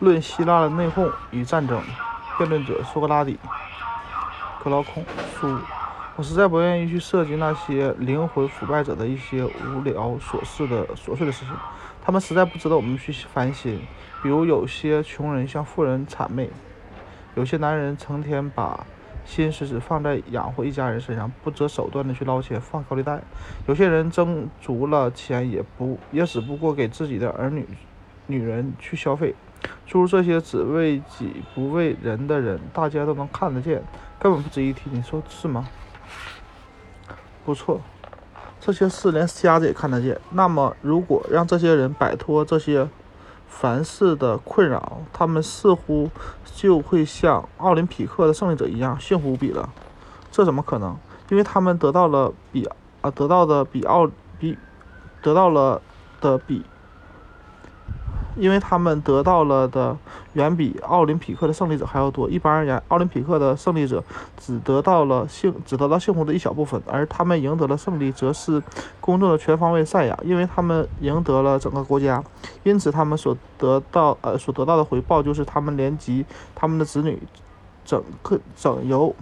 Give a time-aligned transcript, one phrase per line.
[0.00, 1.82] 论希腊的内讧与战争，
[2.36, 3.38] 辩论者苏格拉底。
[4.62, 5.04] 克劳孔
[5.38, 5.58] 苏，
[6.16, 11.54] 我实在不愿意去涉及那些灵魂腐败者的一些无聊琐事的琐碎的事情，
[12.02, 13.80] 他们实在不值得我们去烦心。
[14.22, 16.48] 比如有些穷人向富人谄媚，
[17.34, 18.86] 有些男人成天把
[19.26, 23.20] 心思只放在养活一家人身上，不择手段的去捞钱放高利贷，
[23.66, 27.68] 有些人挣足了钱也不也只不过给自己的儿女、
[28.26, 29.34] 女人去消费。
[29.86, 33.82] 诸如这些只为己不为人的人，大家都能看得见，
[34.18, 34.90] 根本不值一提。
[34.90, 35.68] 你说是吗？
[37.44, 37.80] 不错，
[38.60, 40.20] 这些事连瞎子也看得见。
[40.30, 42.88] 那么，如果让这些人摆脱这些
[43.46, 46.10] 凡事的困扰，他们似乎
[46.54, 49.72] 就会像奥林匹克的胜利者一样幸福无比了。
[50.32, 50.96] 这怎么可能？
[51.30, 52.68] 因为他们得到了比
[53.00, 54.58] 啊得到的比奥比
[55.22, 55.80] 得到了
[56.20, 56.64] 的比。
[58.36, 59.96] 因为他们得到了的
[60.32, 62.28] 远比奥林匹克的胜利者还要多。
[62.28, 64.02] 一般而言，奥林匹克的胜利者
[64.36, 68.62] 只得到了幸，只得到幸福的一小部分，而他们赢得了胜利，则是
[69.00, 70.18] 公众的全方位赡养。
[70.22, 72.22] 因为他们赢得了整个国家，
[72.62, 76.24] 因此他们所得到呃所得到的回报就是他们连及
[76.54, 77.22] 他们的子女，
[77.84, 79.14] 整个整由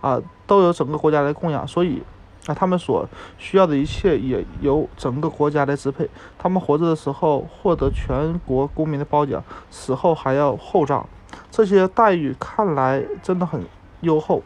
[0.00, 2.02] 啊都有整个国家来供养，所以。
[2.46, 6.08] 啊，他们所需要的一切也由整个国家来支配。
[6.36, 11.06] 他们活着的时候获得全国公民的褒奖，死后还要厚葬。
[11.50, 13.64] 这些待遇看来真的很
[14.00, 14.42] 优厚。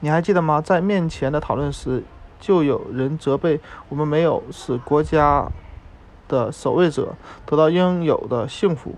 [0.00, 0.60] 你还记得吗？
[0.60, 2.04] 在面前的讨论时，
[2.38, 5.50] 就有人责备我们没有使国家
[6.28, 8.94] 的守卫者得到应有的幸福，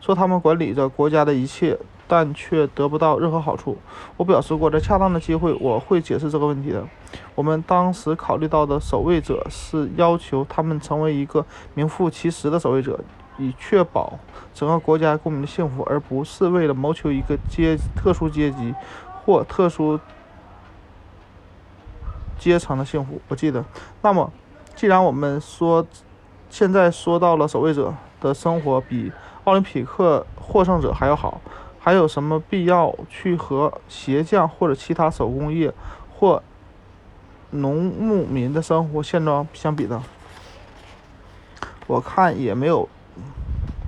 [0.00, 1.78] 说他们管理着国家的一切。
[2.12, 3.78] 但却得不到任何好处。
[4.18, 6.86] 我表示过，在恰当的机会，我会解释这个问题的。
[7.34, 13.00] 我们当时考虑到的守卫者是要求他们成为一个名副其实的守卫者，
[13.38, 14.18] 以确保
[14.52, 18.74] 整个国家公民的幸福，而不是为了谋求一个阶特殊阶级
[19.24, 19.98] 或特殊
[22.38, 23.18] 阶层的幸福。
[23.28, 23.64] 我记得。
[24.02, 24.30] 那么，
[24.74, 25.86] 既然我们说
[26.50, 29.10] 现在说到了守卫者的生活比
[29.44, 31.40] 奥林匹克获胜者还要好。
[31.84, 35.74] 还有什么必要去和鞋匠或者其他手工业
[36.14, 36.40] 或
[37.50, 40.00] 农牧民的生活现状相比呢？
[41.88, 42.88] 我看也没有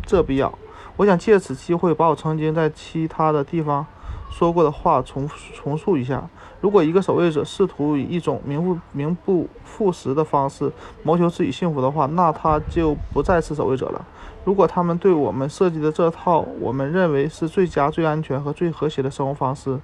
[0.05, 0.53] 这必要。
[0.97, 3.87] 我想借此机会把我曾经在其他的地方
[4.29, 6.29] 说过的话重重述一下。
[6.61, 10.73] 如果一个守卫者试图以一种名不名不副实的方式
[11.05, 14.05] 谋求自己幸福的话，那他就不再是守卫者了。
[14.45, 19.81] 如果他们对我们设计的这套我们认为是最佳、最安全和最和谐的生活方式，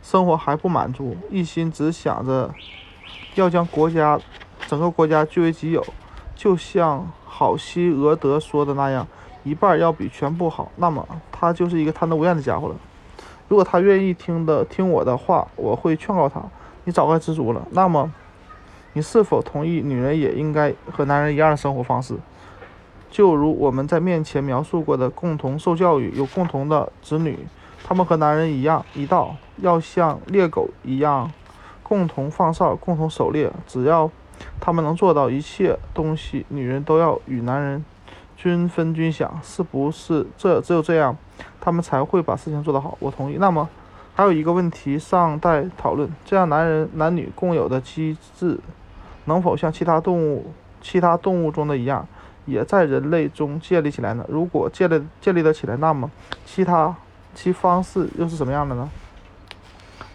[0.00, 2.54] 生活还不满足，一心只想着
[3.34, 4.18] 要将国家、
[4.68, 5.84] 整个国家据为己有，
[6.36, 9.04] 就像郝希俄德说的那样，
[9.42, 12.76] 一半要比全部好，那么他就是一个贪得无厌的家伙了。
[13.48, 16.40] 如果他愿意听的听我的话，我会劝告他：
[16.84, 17.66] 你早该知足了。
[17.72, 18.12] 那么，
[18.92, 22.14] 你是否同意女人也应该和男人一样的生活方式？
[23.10, 27.38] 就如我们在面前描述过的，共同受教育，有共同的子女，
[27.84, 31.30] 他们和男人一样一道，要像猎狗一样
[31.82, 33.50] 共同放哨、共同狩猎。
[33.66, 34.10] 只要
[34.60, 37.84] 他们能做到一切东西，女人都要与男人
[38.36, 40.26] 均分均享，是不是？
[40.36, 41.16] 这只有这样，
[41.60, 42.98] 他们才会把事情做得好。
[43.00, 43.36] 我同意。
[43.38, 43.68] 那么
[44.14, 48.58] 还有一个问题尚待讨论：这样男人男女共有的机制，
[49.24, 50.52] 能否像其他动物、
[50.82, 52.06] 其他动物中的一样？
[52.46, 54.24] 也在人类中建立起来呢。
[54.28, 56.10] 如果建立建立得起来，那么
[56.46, 56.96] 其他
[57.34, 58.88] 其方式又是什么样的呢？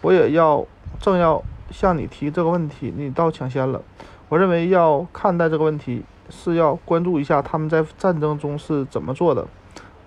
[0.00, 0.66] 我也要
[0.98, 3.80] 正要向你提这个问题，你倒抢先了。
[4.28, 9.46] 我认为要看待这个问题，是要关注一下他们在战争中是怎么做的，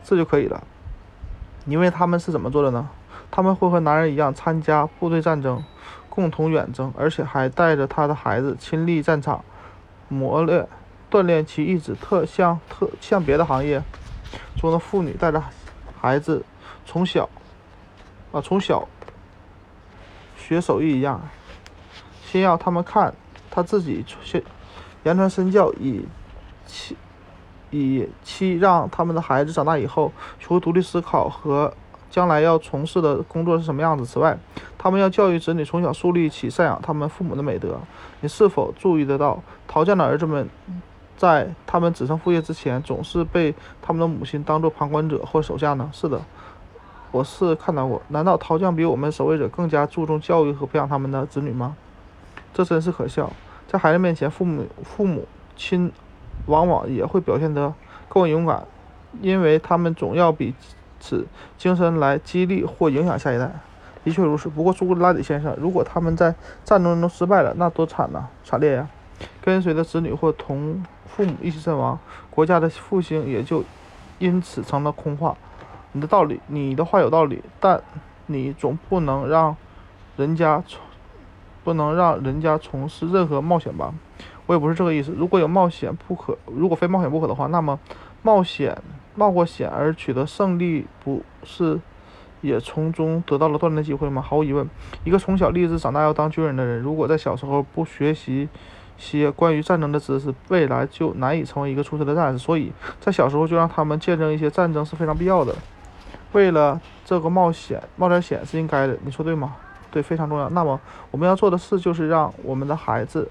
[0.04, 0.62] 这就可以了。
[1.66, 2.90] 因为他们是怎么做的呢？
[3.32, 5.64] 他们会和男人一样参加部队战争，
[6.10, 9.44] 共同远征，而且还带着他的孩子亲历战场，
[10.10, 10.68] 磨练。
[11.16, 13.82] 锻炼其意志，特像特像别的行业
[14.58, 15.42] 中的妇女带着
[15.98, 16.44] 孩子
[16.86, 17.30] 从小
[18.34, 18.86] 啊从小
[20.36, 21.22] 学手艺一样，
[22.26, 23.14] 先要他们看
[23.50, 24.44] 他自己先
[25.06, 26.06] 言传身教，以
[26.68, 26.98] 期
[27.72, 31.74] 以期让他们的孩子长大以后学会独立思考和
[32.10, 34.06] 将来要从事的工作是什么样子。
[34.06, 34.38] 此外，
[34.78, 37.80] 他们要教育子女从小树立起赡养他们父母的美德。
[38.20, 40.50] 你是否注意得到陶匠的儿子们？
[41.18, 45.90] 在他们子承父业之前，总是被他们的母亲当做旁观者或手下呢？
[45.94, 46.20] 是的，
[47.12, 48.02] 我是看到过。
[48.10, 51.76] 难道陶匠比我们守卫者更加注重教育和培养他们的子女吗？
[52.54, 53.32] 这真是可笑。
[53.68, 55.92] 在孩子面前，父母父母亲
[56.48, 57.74] 往往也会表现得
[58.10, 58.66] 更勇敢、
[59.22, 60.54] 因为他们总要彼
[61.00, 61.26] 此
[61.58, 63.52] 精神来激励或影响下一代。
[64.04, 64.48] 的确如此。
[64.50, 68.88] 不过，苏格拉底先生，如果他们在战争中失败了，那多惨呐，惨烈呀！
[69.42, 71.98] 跟随的子女或同父母一起阵亡，
[72.30, 73.64] 国家的复兴也就
[74.20, 75.36] 因此成了空话。
[75.92, 77.82] 你的道理，你的话有道理，但
[78.26, 79.56] 你总不能让
[80.18, 80.80] 人家从
[81.64, 83.94] 不能让人家从事任何冒险吧？
[84.46, 85.14] 我也不是这个意思。
[85.18, 87.80] 如果有冒险不可，如果非冒险不可的话，那么
[88.22, 88.78] 冒险
[89.16, 91.80] 冒过险而取得胜利，不是？
[92.42, 94.22] 也从中得到了锻炼的机会吗？
[94.22, 94.70] 毫无疑问，
[95.04, 98.48] 一个从小立志长大要当军人的人，如果在小时候不学习
[98.98, 102.38] 些关于战争的知识，未来就难以成为一个出色的战士。
[102.38, 105.56] 所以在小时候就让他们见证一些战争是非常必要的。
[106.32, 108.98] 为了这个冒险，冒点险是应该的。
[109.04, 109.56] 你说对吗？
[109.92, 110.50] 对，非常重要。
[110.50, 110.80] 那么
[111.12, 113.30] 我们要做的事就是让我们的孩子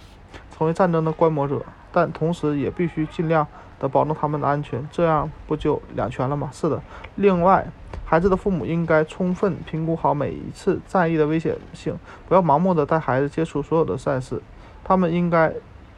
[0.57, 3.47] 成为战争的观摩者，但同时也必须尽量
[3.79, 4.87] 的保证他们的安全。
[4.91, 6.49] 这样不就两全了吗？
[6.53, 6.83] 是的。
[7.17, 7.67] 另外。
[8.07, 11.97] 孩子的父母应该充分评估好每一次战役的危险性，
[12.29, 14.41] 不要盲目的带孩子接触所有的战事。
[14.85, 15.53] 他们应该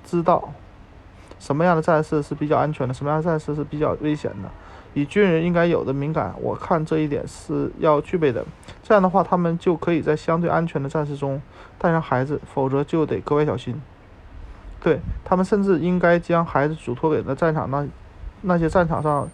[0.05, 0.53] 知道
[1.39, 4.49] 什么样的战事是比较安全的，什么样的战事是比较危险的。
[4.95, 8.45] 以军人应该有的敏感，我看这一点是要具备的。
[8.83, 11.43] 这样的话，他们就可以在相对安全的战事中
[11.77, 13.83] 带上孩子，否则就得格外小心。
[14.81, 17.87] 对他们，甚至应该将孩子嘱托给那战场那
[18.43, 19.29] 那些战场上。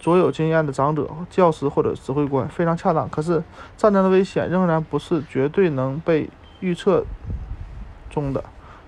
[0.00, 3.08] 所有经验的长者、教师或者指挥官非常恰当。
[3.08, 3.42] 可是，
[3.78, 6.28] 战争的危险仍然不是绝对能被
[6.60, 7.06] 预测
[8.10, 8.44] 中的，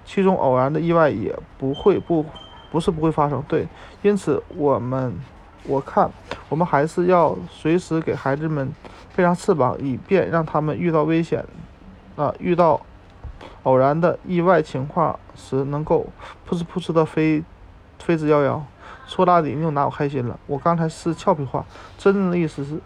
[0.07, 2.25] 其中偶然的意外也不会不
[2.71, 3.43] 不是不会发生。
[3.47, 3.69] 对，
[4.01, 5.15] 因此我们
[5.65, 6.11] 我看
[6.49, 8.73] 我们还是要随时给孩子们
[9.15, 11.45] 配上翅膀，以便让他们遇到危险
[12.15, 12.81] 啊遇到
[13.65, 16.07] 偶然的意外情况时能够
[16.47, 17.43] 扑哧扑哧的飞
[17.99, 18.61] 飞之夭夭。
[19.07, 20.39] 说到底，你又拿我开心了。
[20.47, 21.65] 我刚才是俏皮话，
[21.99, 22.81] 真正的意思是，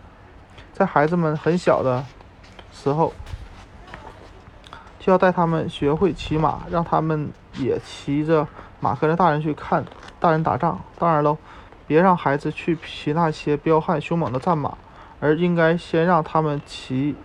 [0.73, 2.05] 在孩子们很小的
[2.73, 3.13] 时候，
[5.01, 8.47] 就要带他们学会骑马，让他们也骑着
[8.79, 9.85] 马跟着大人去看
[10.21, 10.79] 大人打仗。
[10.99, 11.37] 当然喽，
[11.89, 14.79] 别让孩子去骑那些彪悍凶猛的战马，
[15.19, 17.17] 而应该先让他们骑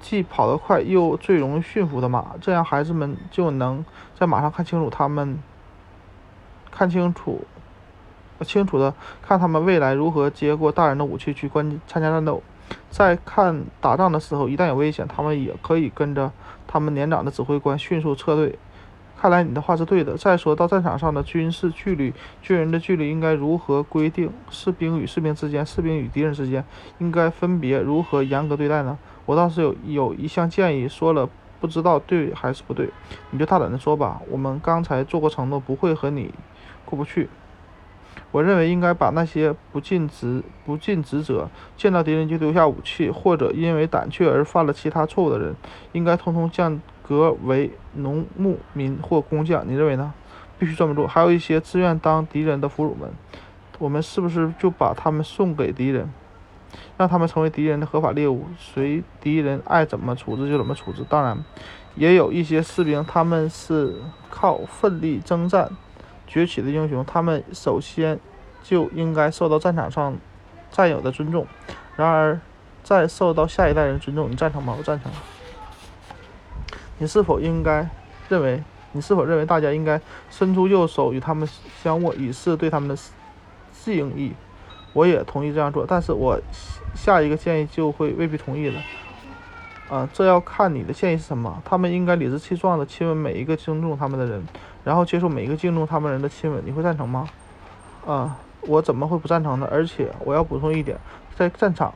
[0.00, 3.84] 既跑得快又最容易驯服的马，这样孩子们就能
[4.18, 5.38] 在马上看清楚他们。
[6.70, 7.44] 看清楚，
[8.42, 12.40] 清楚的看他们未来如何接过大人的武器去关参加战斗。
[12.90, 16.30] 在看打仗的时候，一旦有危险，他们也可以跟着
[16.66, 18.58] 他们年长的指挥官迅速撤退。
[19.20, 20.16] 看来你的话是对的。
[20.16, 24.30] 再说到战场上的军事距离，军人的距离应该如何规定？
[24.48, 26.64] 士兵与士兵之间，士兵与敌人之间，
[26.98, 28.96] 应该分别如何严格对待呢？
[29.26, 31.28] 我倒是有有一项建议，说了
[31.60, 32.88] 不知道对还是不对，
[33.30, 34.20] 你就大胆的说吧。
[34.30, 36.32] 我们刚才做过承诺，不会和你。
[36.84, 37.28] 过不去，
[38.30, 45.54] 我认为应该把那些不尽职、不尽职责、见到敌人就丢下武器，或者因为胆怯而犯了其他错误的人，
[45.92, 49.64] 应该通通降格为农牧民或工匠。
[49.66, 50.12] 你认为呢？
[50.58, 51.06] 必须这么做。
[51.06, 53.08] 还有一些自愿当敌人的俘虏们，
[53.78, 56.12] 我们是不是就把他们送给敌人，
[56.96, 61.04] 让他们成为敌人的合法猎物，随敌人爱怎么处置就怎么处置？
[61.08, 61.44] 当然，
[61.94, 63.94] 也有一些士兵，他们是
[64.28, 65.70] 靠奋力征战。
[66.28, 68.20] 崛起的英雄，他们首先
[68.62, 70.16] 就应该受到战场上
[70.70, 71.46] 战友的尊重，
[71.96, 72.38] 然而
[72.84, 74.30] 再受到下一代人尊重。
[74.30, 74.74] 你赞成吗？
[74.78, 75.10] 我赞成。
[76.98, 77.88] 你是否应该
[78.28, 78.62] 认为？
[78.92, 81.48] 你是否认为大家应该伸出右手与他们
[81.82, 82.96] 相握，以示对他们的
[83.72, 84.32] 敬意？
[84.94, 86.40] 我也同意这样做，但是我
[86.94, 88.80] 下一个建议就会未必同意了。
[89.88, 91.62] 啊，这要看你的建议是什么。
[91.64, 94.42] 他们应该理直气壮地亲吻每一个尊重他们的人。
[94.84, 97.28] 然后接受每一个敬重他们人的亲吻，你会赞成吗？
[98.06, 99.68] 啊，我怎么会不赞成呢？
[99.70, 100.96] 而且我要补充一点，
[101.36, 101.92] 在战场，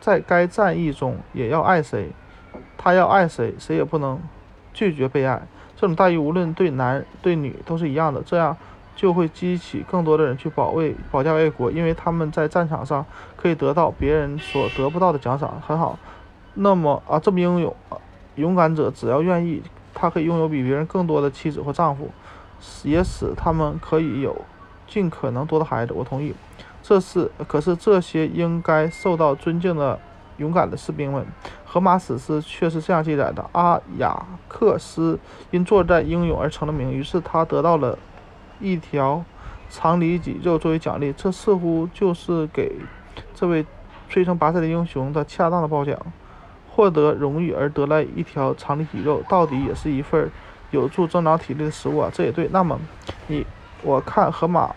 [0.00, 2.10] 在该战役中也要爱谁，
[2.76, 4.20] 他要爱谁，谁也不能
[4.74, 5.40] 拒绝被爱。
[5.76, 8.54] 这种待遇无论对男对女都是一样的，这样
[8.94, 15.58] 就会激起更多的人去保卫保家卫国，因为他们在战场上可以得到别人所得不到的奖赏。
[15.66, 15.98] 很好，
[16.56, 17.74] 那么啊，这么英勇
[18.34, 19.62] 勇敢者只要愿意，
[19.94, 22.10] 他可以拥有比别人更多的妻子或丈夫。
[22.84, 24.34] 也使他们可以有
[24.86, 26.34] 尽可能多的孩子，我同意。
[26.82, 30.00] 这是可是这些应该受到尊敬的
[30.38, 31.26] 勇敢的士兵们，
[31.66, 35.18] 荷马史诗却是这样记载的：阿雅克斯
[35.50, 37.98] 因作战英勇而成了名，于是他得到了
[38.58, 39.22] 一条
[39.68, 41.12] 长里脊肉作为奖励。
[41.12, 42.72] 这似乎就是给
[43.34, 43.66] 这位
[44.10, 45.94] 摧城拔寨的英雄的恰当的褒奖。
[46.76, 50.30] 获得荣誉而得来一条长里脊肉，到底也是一份。
[50.72, 52.48] 有助增长体力的食物啊，这也对。
[52.50, 52.76] 那么，
[53.28, 53.46] 你
[53.82, 54.74] 我看河马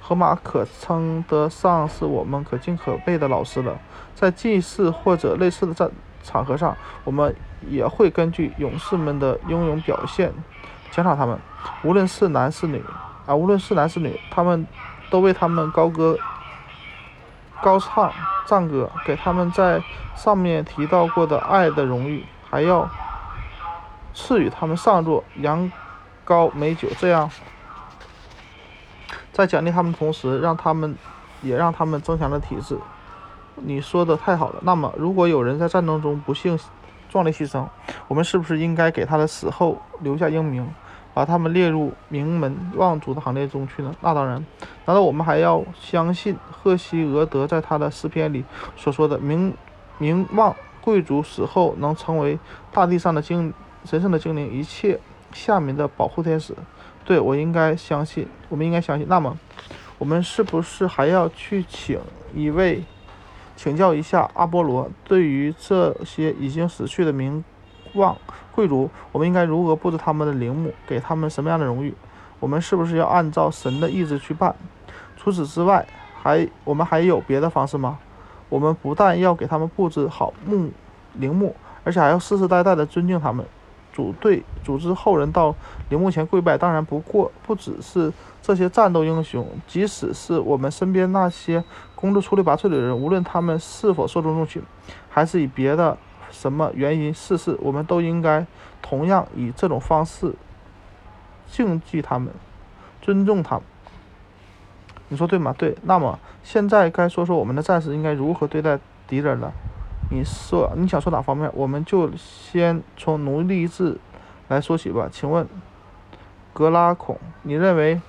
[0.00, 3.78] 河马可称得上是我们可敬可畏的老师了。
[4.14, 5.90] 在祭祀或者类似的战
[6.22, 6.74] 场合上，
[7.04, 7.36] 我们
[7.68, 10.32] 也会根据勇士们的英勇表现
[10.90, 11.38] 奖赏他们，
[11.84, 12.82] 无论是男是女
[13.26, 14.66] 啊，无论是男是女，他们
[15.10, 16.18] 都为他们高歌、
[17.62, 18.10] 高唱
[18.48, 19.78] 赞歌，给他们在
[20.16, 22.88] 上面提到过的爱的荣誉，还要
[24.14, 25.70] 赐予他们上座羊
[26.26, 27.30] 羔美酒，这样。
[29.32, 30.96] 在奖励他们同时，让他们
[31.42, 32.78] 也让他们增强了体质。
[33.56, 34.60] 你说的太好了。
[34.62, 36.58] 那么，如果有人在战争中不幸
[37.10, 37.66] 壮烈牺牲，
[38.08, 40.66] 我们是不是应该给他的死后留下英名，
[41.18, 43.92] 把他们列入名门望族的行列中去呢？
[44.00, 44.36] 那当然。
[44.86, 48.44] 难道我们还要相信赫西俄德在他的诗篇里
[48.76, 49.52] 所说的名
[49.98, 52.38] 名望贵族死后能成为
[52.70, 53.52] 大地上的精
[53.84, 55.00] 神圣的精灵，一切
[55.32, 56.54] 下民的保护天使？
[57.04, 59.04] 对，我应该相信，我们应该相信。
[59.08, 59.36] 那么，
[59.98, 61.98] 我们是不是还要去请
[62.32, 62.84] 一位，
[63.56, 67.42] 请教一下阿波罗，对于这些已经死去的名
[67.94, 68.16] 望
[68.54, 71.94] 贵族，我们应该如何布置他们的陵墓，给他们什么样的荣誉？
[72.40, 74.54] 我们是不是要按照神的意志去办？
[75.16, 75.86] 除此之外，
[76.20, 77.98] 还我们还有别的方式吗？
[78.48, 80.70] 我们不但要给他们布置好墓
[81.14, 81.54] 陵墓，
[81.84, 83.44] 而且还要世世代代的尊敬他们。
[83.92, 85.52] 组队组织后人到
[85.88, 91.64] 陵墓前跪拜，当然不过不只是这些战斗英雄，即使是我们身边那些
[91.96, 94.62] 工作出类拔萃的人，无论他们是否受尊重起，
[95.10, 95.98] 还是以别的
[96.30, 97.12] 什么原因？
[97.12, 98.46] 逝世，我们都应该
[98.82, 100.34] 同样以这种方式
[101.50, 102.32] 敬祭他们，
[103.00, 103.64] 尊重他们。
[105.08, 105.54] 你说对吗？
[105.56, 105.76] 对。
[105.82, 109.52] 那么现在该说说我们的战士应该如何对待敌人了。
[110.10, 111.50] 你说你想说哪方面？
[111.54, 113.98] 我们就先从奴隶制
[114.48, 115.08] 来说起吧。
[115.10, 115.46] 请问，
[116.52, 118.00] 格拉孔，你认为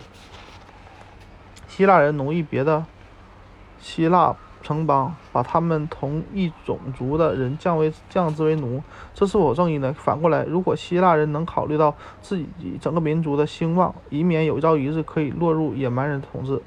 [1.68, 2.86] 希腊人奴役别的
[3.80, 8.82] 希腊城邦，把他们同一种族的人降为降之为奴，
[9.14, 9.94] 这是否正义呢？
[9.98, 12.48] 反过来，如果希腊人能考虑到自己
[12.82, 16.62] 整个民族的兴旺，以免有朝一日可以落入野蛮人统治，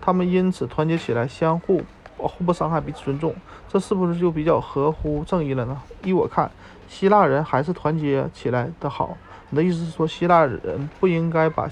[0.00, 1.82] 他们因此团结起来，相互。
[2.22, 3.34] 互不伤害，彼此尊重，
[3.66, 5.80] 这是不是就比较合乎正义了呢？
[6.04, 6.50] 依我看，
[6.86, 9.16] 希腊人还是团结起来的好。
[9.48, 11.66] 你的意思是说，希腊人不应该把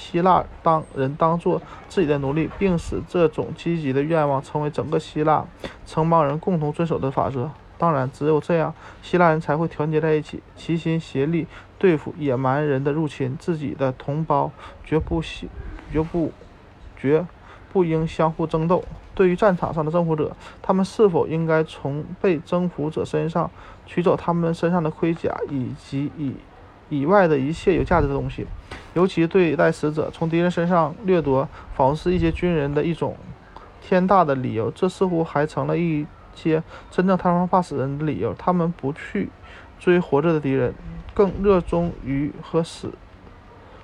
[0.00, 5.44] 希腊当人当做自己的奴隶，并使这种积极的愿望成为整个希腊
[5.84, 7.50] 城邦人共同遵守的法则？
[7.76, 11.46] 当然，只有这样，希腊人才会团结在一起，齐心协力
[11.78, 13.36] 对付野蛮人的入侵。
[13.38, 14.50] 自己的同胞
[14.84, 16.32] 绝不，绝不
[16.96, 17.26] 绝
[17.72, 18.82] 不应相互争斗。
[19.14, 23.50] 对于战场上的征服者，他们是否应该从被征服者身上
[23.84, 26.34] 取走他们身上的盔甲以及以
[26.90, 28.46] 以外的一切有价值的东西？
[28.92, 33.16] 尤其对待死者，从敌人身上掠夺，仿佛是一些军人的一种
[33.80, 34.70] 天大的理由。
[34.72, 36.04] 这似乎还成了一
[36.34, 38.34] 些真正贪生怕死人的理由。
[38.34, 39.28] 他们不去
[39.78, 40.74] 追活着的敌人，
[41.14, 42.92] 更热衷于和死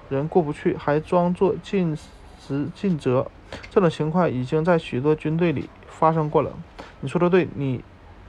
[0.09, 1.97] 人过不去，还装作尽
[2.47, 3.31] 职尽责。
[3.71, 6.51] 这种情况已经在许多军队里发生过了。
[7.01, 7.85] 你说的对，你，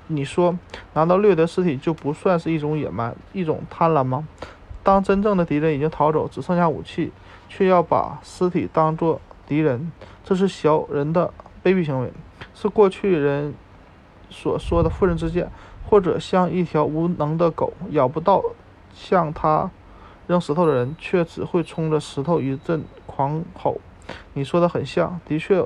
[0.06, 0.56] 你说，
[0.94, 4.28] 难道掠夺尸体就不算是一种野蛮、一种贪婪吗？
[4.88, 7.12] 当真正的敌人已经逃走，只剩下武器，
[7.50, 9.92] 却要把尸体当作敌人，
[10.24, 11.30] 这是小人的
[11.62, 12.10] 卑鄙行为，
[12.56, 13.54] 是过去人
[14.30, 15.52] 所说的妇人之见，
[15.90, 18.42] 或者像一条无能的狗，咬不到
[18.94, 19.70] 向他
[20.26, 23.82] 扔石头的人，却只会冲着石头一阵狂吼。
[24.36, 25.62] 你说的很像，的确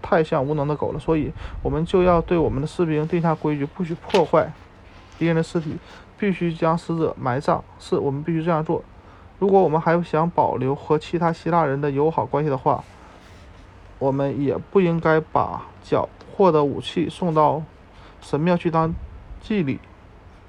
[0.00, 0.98] 太像无能的狗了。
[0.98, 1.30] 所以，
[1.62, 4.50] 我们就要对我们的士兵定下规矩：不许破坏
[5.18, 5.76] 敌人的尸体，
[6.18, 7.62] 必须将死者埋葬。
[7.78, 8.82] 是我们必须这样做。
[9.38, 12.82] 如果我们还想保留和其他希腊人的友好关系的话，
[13.98, 17.62] 我们也不应该把缴获的武器送到
[18.20, 18.94] 神庙去当
[19.40, 19.78] 祭礼，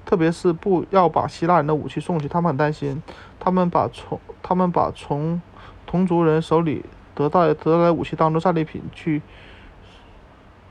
[0.04, 2.28] 特别是不要把希腊人的武器送去。
[2.28, 3.02] 他们很担心，
[3.38, 5.40] 他们把从他们把从
[5.86, 6.84] 同族人手里。
[7.14, 9.20] 得到得来武器当做战利品去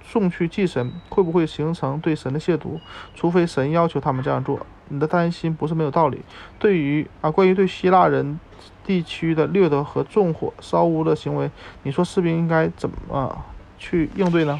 [0.01, 2.80] 送去祭神，会不会形成对神的亵渎？
[3.13, 4.66] 除非神要求他们这样做。
[4.89, 6.22] 你的担心不是没有道理。
[6.60, 8.39] 对于啊，关于对希腊人
[8.86, 11.50] 地区的掠夺和纵火烧屋的行为，
[11.84, 13.46] 你说士兵应该怎么
[13.77, 14.60] 去应对呢？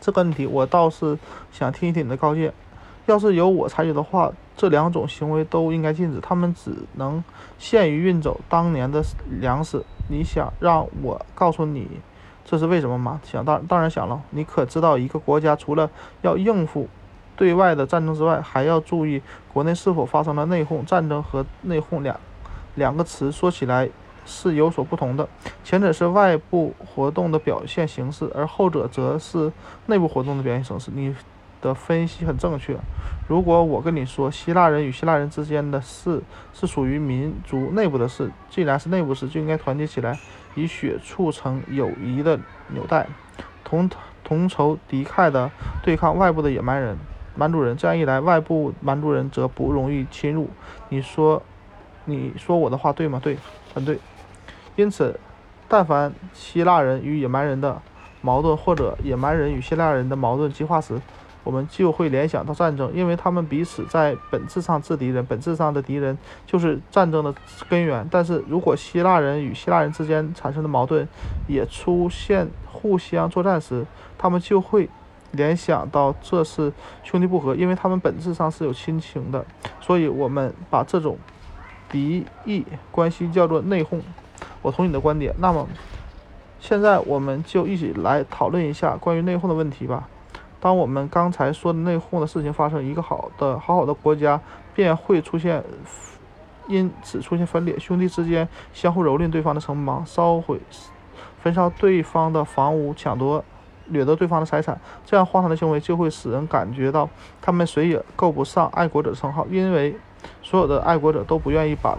[0.00, 1.16] 这个问题我倒是
[1.52, 2.52] 想听一听你的高见。
[3.06, 7.22] 要是由我裁决的话，这两种行为都应该禁止，他们只能
[7.58, 9.02] 限于运走当年的
[9.40, 9.82] 粮食。
[10.08, 11.88] 你想让我告诉你
[12.44, 13.20] 这是为什么吗？
[13.24, 14.22] 想当当然想了。
[14.30, 16.88] 你可知道，一个国家除了要应付
[17.36, 19.22] 对外的战争之外，还要注意
[19.52, 20.84] 国内是否发生了内讧。
[20.84, 22.18] 战争和内讧两
[22.74, 23.88] 两个词说起来
[24.24, 25.28] 是有所不同的，
[25.64, 29.52] 前者是外部活动的表现形式，而后者则是
[29.86, 30.90] 内部活动的表现形式。
[30.94, 31.14] 你
[31.60, 32.76] 的分析很正确。
[33.28, 36.20] 如果我跟你说，希腊人与希腊人之间的事
[36.52, 40.18] 是属于民族内部的事，既然是内部事，就应该团结起来，
[40.56, 43.06] 以血促成友谊的纽带，
[43.62, 43.88] 同
[44.24, 45.50] 同仇敌忾的
[45.82, 46.98] 对抗外部的野蛮人、
[47.34, 47.76] 蛮族人。
[47.76, 50.48] 这样一来，外部蛮族人则不容易侵入。
[50.88, 51.42] 你说，
[52.04, 53.20] 你说我的话对吗？
[53.22, 53.36] 对，
[53.74, 53.98] 很对。
[54.76, 55.18] 因此，
[55.68, 57.80] 但凡希腊人与野蛮人的
[58.20, 61.00] 矛盾，或者野蛮人与希腊人的矛盾激化时，
[61.44, 67.34] 我们就会联想到战争，因为他们彼此在本质上是敌人，本质上的敌人就是战争的
[67.68, 68.06] 根源。
[68.10, 71.06] 但是如果希腊人与希腊人之间产生的矛盾
[71.48, 73.84] 也出现互相作战时，
[74.16, 74.88] 他们就会
[75.32, 76.72] 联想到这是
[77.02, 79.44] 兄弟不和，因为他们本质上是有亲情的。
[79.80, 81.18] 所以，我们把这种
[81.90, 84.00] 敌意关系叫做内讧。
[84.62, 85.34] 我同意你的观点。
[85.38, 85.68] 那么，
[86.60, 90.08] 现在我们就一起来讨论一下关于内讧的问题吧。
[90.60, 94.40] 当我们刚才说的内讧的事情发生，一个好的好好的国家
[94.74, 95.64] 便会出现，
[96.68, 100.60] 因此出现分裂，兄弟之间相互蹂躏对方的城邦，烧毁、
[101.42, 103.44] 焚烧对方的房屋，抢夺、
[103.88, 107.08] 掠夺对方的财产，这样荒唐的行为就会使人感觉到
[107.40, 109.96] 他们谁也够不上爱国者称号，因为
[110.42, 111.98] 所有的爱国者都不愿意把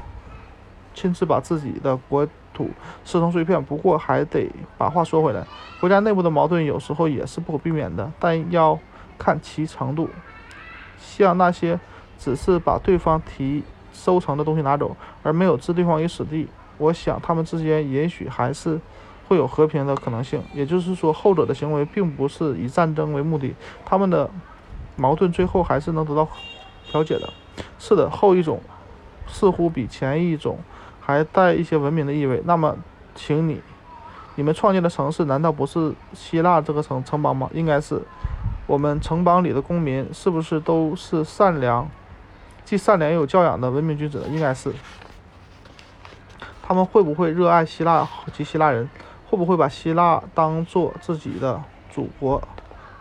[0.93, 2.27] 亲自把自己的国。
[2.55, 2.69] 土
[3.03, 3.63] 撕成碎片。
[3.65, 4.47] 不过还得
[4.77, 5.43] 把话说回来，
[5.79, 8.77] 国家内部的矛盾有时候也是不可避免的，但要
[9.17, 10.07] 看其程度。
[10.99, 11.79] 像那些
[12.19, 16.47] 只是把对方提收成的东西拿走，而没有置对方于死地，
[16.77, 18.79] 我想他们之间也许还是
[19.33, 20.39] 会有和平的可能性。
[20.53, 24.29] 也就是说，后者的行为并不是以战争为目的，他们的
[24.95, 26.27] 矛盾最后还是能得到
[26.85, 27.33] 调解的。
[27.79, 28.61] 是的，后一种
[29.27, 30.59] 似乎比前一种。
[31.05, 32.41] 还带一些文明的意味。
[32.45, 32.77] 那么，
[33.13, 33.61] 请你，
[34.35, 37.49] 你们创建的城市难道不是希腊这个城城邦吗？
[37.53, 38.01] 应该是。
[38.67, 41.89] 我们城邦里的公民是不是都是善良、
[42.63, 44.27] 既善良又有教养的文明君子呢？
[44.29, 44.71] 应该是。
[46.65, 48.89] 他们会不会热爱希腊及希腊人？
[49.33, 52.39] 会不会把希腊当做自己的祖国？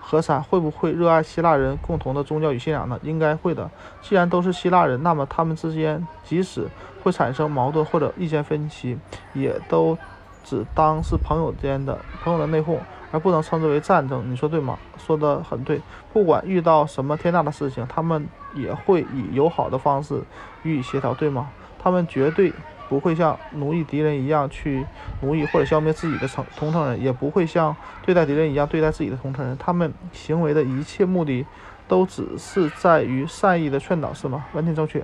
[0.01, 2.99] 和善会不会热爱希腊人共同的宗教与信仰呢？
[3.03, 3.71] 应该会的。
[4.01, 6.67] 既然都是希腊人，那么他们之间即使
[7.03, 8.99] 会产生矛盾或者意见分歧，
[9.35, 9.97] 也都
[10.43, 12.79] 只当是朋友间的朋友的内讧，
[13.11, 14.25] 而不能称之为战争。
[14.31, 14.79] 你说对吗？
[14.97, 15.83] 说的很对。
[16.15, 20.23] 不管遇到什么天大的事情，他们也会以友好的方式
[20.63, 21.51] 予以协调，对吗？
[21.79, 22.51] 他们绝对。
[22.93, 24.85] 不会像奴役敌人一样去
[25.23, 29.57] 奴役或者消灭自己的同同城人，也不会像对待敌人一样对待自己的同城人。
[29.57, 31.47] 他们行为的一切目的，
[31.89, 34.45] 都只是在于善意的劝导，是吗？
[34.53, 35.03] 完全正确。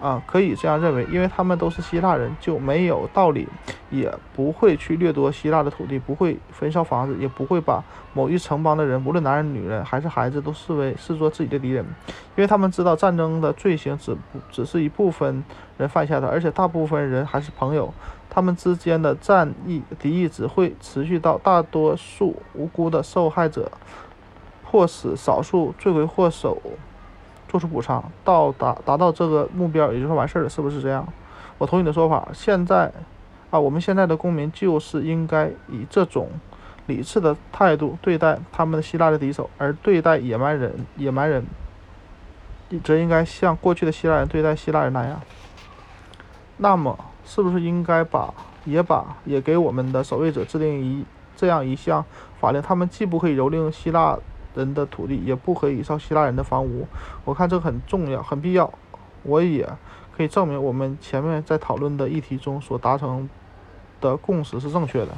[0.00, 3.46] 啊，可以这样认为，因为他们都是希腊人，就没有道理，
[3.90, 7.84] 也不会去掠夺希腊的土地，不会焚烧房子，也不会把
[8.14, 11.84] 某一城邦的人，无论男人、女人还是孩子，都视为视作自己的敌人，
[12.34, 14.16] 因为他们知道战争的罪行只
[14.50, 15.44] 只是一部分
[15.76, 17.92] 人犯下的，而且大部分人还是朋友，
[18.30, 23.70] 他们之间的战役敌意只会持续到大多数无辜的受害者，
[24.64, 26.56] 迫使少数罪魁祸首。
[27.50, 31.04] 做出补偿，到达达到这个目标，也就说完事儿了，是不是这样？
[31.58, 32.28] 我同意你的说法。
[32.32, 32.92] 现在
[33.50, 36.28] 啊，我们现在的公民就是应该以这种
[36.86, 41.44] 理智的态度对待他们的希腊的敌手，而对待野蛮人，野蛮人
[42.84, 45.20] 则应该像过去的希腊人对待希腊人那样。
[46.58, 48.32] 那么，是不是应该把
[48.64, 52.04] 也把也给我们的守卫者制定一这样一项
[52.38, 52.62] 法令？
[52.62, 54.16] 他们既不可以蹂躏希腊。
[54.54, 56.86] 人的土地也不可以烧希腊人的房屋，
[57.24, 58.72] 我看这很重要，很必要。
[59.22, 59.68] 我也
[60.16, 63.28] 可以证明我们前面在讨论的议题中所达成
[64.00, 65.08] 的共识是正确的。